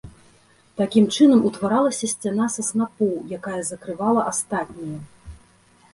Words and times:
Такім 0.79 1.05
чынам 1.15 1.43
утваралася 1.49 2.09
сцяна 2.15 2.45
са 2.55 2.61
снапоў, 2.69 3.15
якая 3.39 3.61
закрывала 3.71 4.21
астатнія. 4.35 4.97